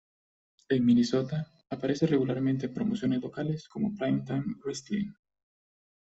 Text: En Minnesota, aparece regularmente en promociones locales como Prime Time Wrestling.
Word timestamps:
En 0.69 0.83
Minnesota, 0.83 1.45
aparece 1.69 2.07
regularmente 2.07 2.65
en 2.65 2.73
promociones 2.73 3.21
locales 3.21 3.69
como 3.69 3.93
Prime 3.95 4.23
Time 4.25 4.55
Wrestling. 4.65 5.11